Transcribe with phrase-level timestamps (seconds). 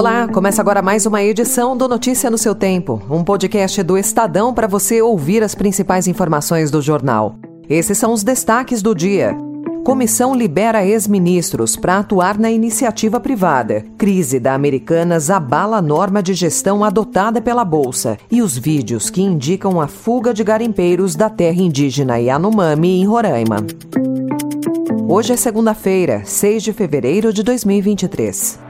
[0.00, 4.54] Olá, começa agora mais uma edição do Notícia no seu Tempo, um podcast do Estadão
[4.54, 7.34] para você ouvir as principais informações do jornal.
[7.68, 9.36] Esses são os destaques do dia.
[9.84, 13.84] Comissão libera ex-ministros para atuar na iniciativa privada.
[13.98, 18.16] Crise da Americanas abala a norma de gestão adotada pela Bolsa.
[18.30, 23.58] E os vídeos que indicam a fuga de garimpeiros da terra indígena Yanomami em Roraima.
[25.06, 28.69] Hoje é segunda-feira, 6 de fevereiro de 2023.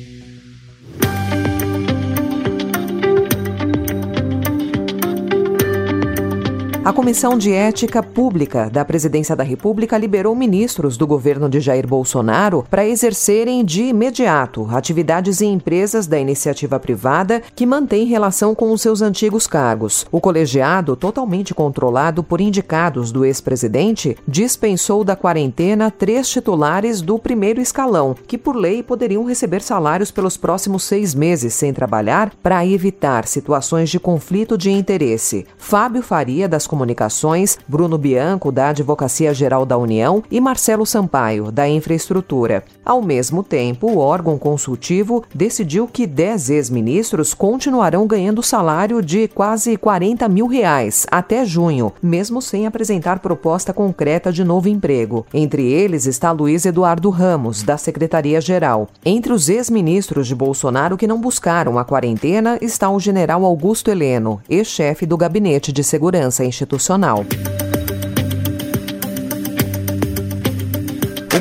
[6.83, 11.87] A Comissão de Ética Pública da Presidência da República liberou ministros do governo de Jair
[11.87, 18.71] Bolsonaro para exercerem de imediato atividades em empresas da iniciativa privada que mantêm relação com
[18.71, 20.07] os seus antigos cargos.
[20.11, 27.61] O colegiado, totalmente controlado por indicados do ex-presidente, dispensou da quarentena três titulares do primeiro
[27.61, 33.27] escalão, que por lei poderiam receber salários pelos próximos seis meses sem trabalhar para evitar
[33.27, 35.45] situações de conflito de interesse.
[35.59, 41.67] Fábio Faria, das Comunicações, Bruno Bianco, da Advocacia Geral da União, e Marcelo Sampaio, da
[41.67, 42.63] Infraestrutura.
[42.85, 49.75] Ao mesmo tempo, o órgão consultivo decidiu que 10 ex-ministros continuarão ganhando salário de quase
[49.75, 55.25] 40 mil reais até junho, mesmo sem apresentar proposta concreta de novo emprego.
[55.33, 58.87] Entre eles está Luiz Eduardo Ramos, da Secretaria-Geral.
[59.03, 64.41] Entre os ex-ministros de Bolsonaro que não buscaram a quarentena está o general Augusto Heleno,
[64.49, 67.25] ex-chefe do Gabinete de Segurança institucional.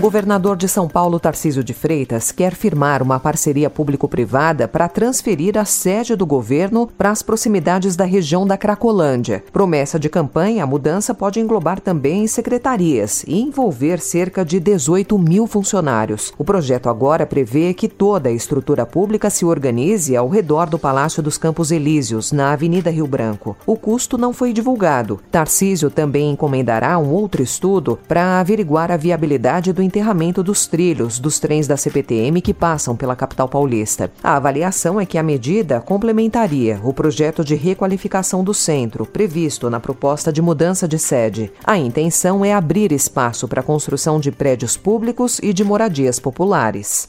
[0.01, 5.65] Governador de São Paulo, Tarcísio de Freitas, quer firmar uma parceria público-privada para transferir a
[5.67, 9.45] sede do governo para as proximidades da região da Cracolândia.
[9.53, 15.47] Promessa de campanha, a mudança pode englobar também secretarias e envolver cerca de 18 mil
[15.47, 16.33] funcionários.
[16.39, 21.23] O projeto agora prevê que toda a estrutura pública se organize ao redor do Palácio
[21.23, 23.55] dos Campos Elíseos, na Avenida Rio Branco.
[23.67, 25.21] O custo não foi divulgado.
[25.31, 31.41] Tarcísio também encomendará um outro estudo para averiguar a viabilidade do enterramento dos trilhos dos
[31.41, 34.09] trens da CPTM que passam pela capital paulista.
[34.23, 39.81] A avaliação é que a medida complementaria o projeto de requalificação do centro, previsto na
[39.81, 41.53] proposta de mudança de sede.
[41.65, 47.09] A intenção é abrir espaço para a construção de prédios públicos e de moradias populares.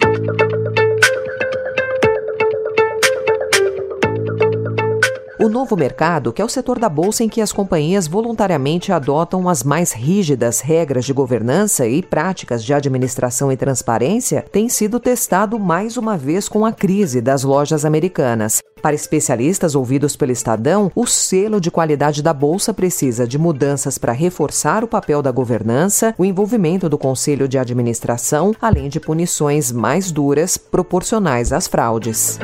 [5.42, 9.50] O novo mercado, que é o setor da bolsa em que as companhias voluntariamente adotam
[9.50, 15.58] as mais rígidas regras de governança e práticas de administração e transparência, tem sido testado
[15.58, 18.62] mais uma vez com a crise das lojas americanas.
[18.84, 24.12] Para especialistas ouvidos pelo Estadão, o selo de qualidade da bolsa precisa de mudanças para
[24.12, 30.12] reforçar o papel da governança, o envolvimento do conselho de administração, além de punições mais
[30.12, 32.38] duras proporcionais às fraudes.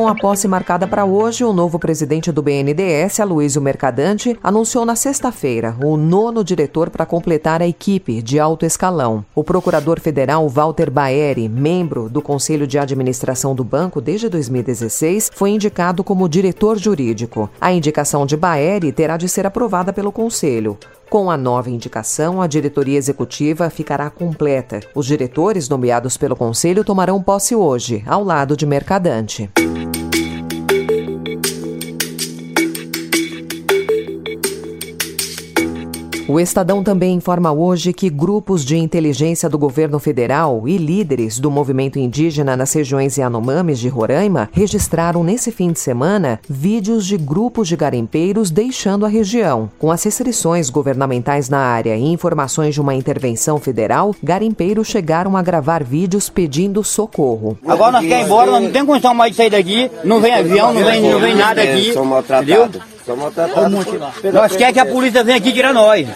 [0.00, 4.96] Com a posse marcada para hoje, o novo presidente do BNDES, Aloysio Mercadante, anunciou na
[4.96, 9.22] sexta-feira o nono diretor para completar a equipe de alto escalão.
[9.34, 15.50] O procurador federal Walter Baeri, membro do Conselho de Administração do banco desde 2016, foi
[15.50, 17.50] indicado como diretor jurídico.
[17.60, 20.78] A indicação de Baeri terá de ser aprovada pelo Conselho.
[21.10, 24.80] Com a nova indicação, a diretoria executiva ficará completa.
[24.94, 29.50] Os diretores nomeados pelo Conselho tomarão posse hoje, ao lado de Mercadante.
[36.30, 41.50] O Estadão também informa hoje que grupos de inteligência do governo federal e líderes do
[41.50, 47.66] movimento indígena nas regiões Yanomamis de Roraima registraram nesse fim de semana vídeos de grupos
[47.66, 49.68] de garimpeiros deixando a região.
[49.76, 55.42] Com as restrições governamentais na área e informações de uma intervenção federal, garimpeiros chegaram a
[55.42, 57.58] gravar vídeos pedindo socorro.
[57.66, 60.32] Agora nós queremos ir embora, nós não temos condição mais de sair daqui, não vem
[60.32, 61.90] avião, não vem, não vem nada aqui.
[61.90, 62.70] Entendeu?
[64.32, 66.06] Nós queremos que a polícia venha aqui tirar nós.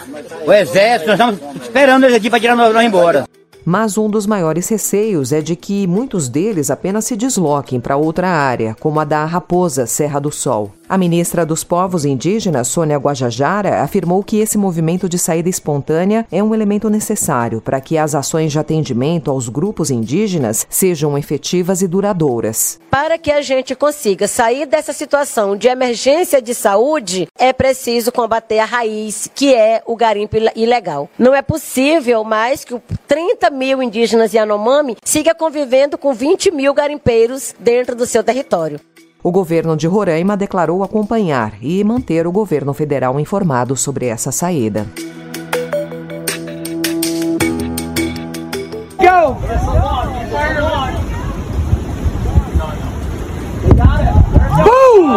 [0.46, 3.24] O exército, nós estamos esperando eles aqui para tirar nós, embora.
[3.64, 8.28] Mas um dos maiores receios é de que muitos deles apenas se desloquem para outra
[8.28, 10.70] área, como a da Raposa, Serra do Sol.
[10.86, 16.42] A ministra dos Povos Indígenas, Sônia Guajajara, afirmou que esse movimento de saída espontânea é
[16.42, 21.88] um elemento necessário para que as ações de atendimento aos grupos indígenas sejam efetivas e
[21.88, 22.78] duradouras.
[22.90, 28.58] Para que a gente consiga sair dessa situação de emergência de saúde, é preciso combater
[28.58, 31.08] a raiz, que é o garimpo ilegal.
[31.18, 32.78] Não é possível mais que
[33.08, 38.78] 30 mil indígenas Yanomami siga convivendo com 20 mil garimpeiros dentro do seu território.
[39.26, 44.86] O governo de Roraima declarou acompanhar e manter o governo federal informado sobre essa saída.
[48.98, 49.38] Go!
[54.62, 55.16] Boom!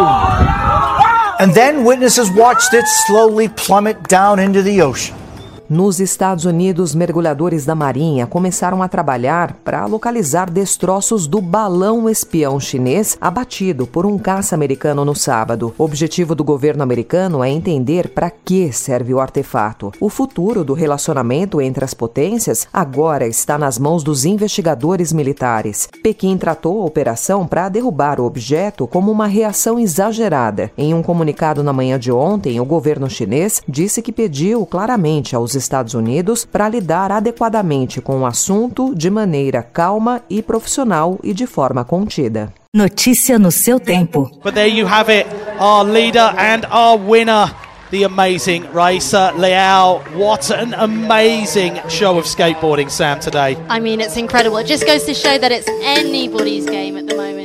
[1.38, 5.27] And then witnesses watched it slowly plummet down into the ocean.
[5.70, 12.58] Nos Estados Unidos, mergulhadores da Marinha começaram a trabalhar para localizar destroços do balão espião
[12.58, 15.74] chinês abatido por um caça americano no sábado.
[15.76, 19.92] O objetivo do governo americano é entender para que serve o artefato.
[20.00, 25.86] O futuro do relacionamento entre as potências agora está nas mãos dos investigadores militares.
[26.02, 30.72] Pequim tratou a operação para derrubar o objeto como uma reação exagerada.
[30.78, 35.57] Em um comunicado na manhã de ontem, o governo chinês disse que pediu claramente aos
[35.62, 41.46] Estados Unidos para lidar adequadamente com o assunto de maneira calma e profissional e de
[41.46, 42.52] forma contida.
[42.74, 44.30] Notícia no seu tempo.
[44.42, 45.26] But there you have it,
[45.58, 47.54] our leader and our winner.
[47.90, 50.02] The amazing racer Liao.
[50.14, 53.56] What an amazing show of skateboarding, Sam, today.
[53.70, 54.58] I mean, it's incredible.
[54.58, 57.37] It just goes to show that it's anybody's game at the moment.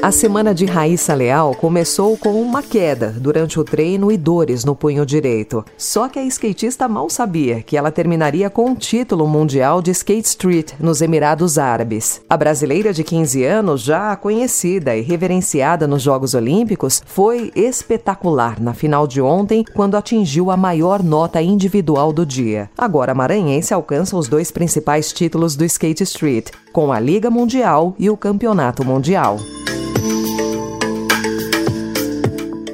[0.00, 4.76] A semana de Raíssa Leal começou com uma queda durante o treino e dores no
[4.76, 5.64] punho direito.
[5.76, 10.28] Só que a skatista mal sabia que ela terminaria com o título mundial de Skate
[10.28, 12.20] Street nos Emirados Árabes.
[12.30, 18.74] A brasileira de 15 anos, já conhecida e reverenciada nos Jogos Olímpicos, foi espetacular na
[18.74, 22.70] final de ontem quando atingiu a maior nota individual do dia.
[22.78, 27.96] Agora a maranhense alcança os dois principais títulos do Skate Street, com a Liga Mundial
[27.98, 29.38] e o Campeonato Mundial.